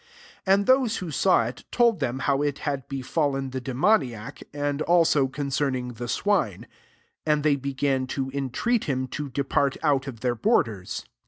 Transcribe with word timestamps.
16 0.45 0.51
And 0.55 0.65
those 0.65 0.97
who 0.97 1.11
saw 1.11 1.45
it 1.45 1.57
J 1.57 1.63
told 1.69 1.99
them 1.99 2.19
how 2.25 2.41
it 2.41 2.57
had 2.65 2.87
befallen 2.87 3.51
the 3.51 3.61
demoniac; 3.61 4.41
aQ4 4.51 4.81
also 4.87 5.27
concerning 5.27 5.89
the 5.93 6.07
swine. 6.07 6.65
17 7.27 7.27
And 7.27 7.43
they 7.43 7.55
began 7.55 8.07
to 8.07 8.31
entreat 8.31 8.85
him 8.85 9.05
to 9.09 9.29
depart 9.29 9.77
out 9.83 10.07
of 10.07 10.21
their 10.21 10.33
borders. 10.33 11.05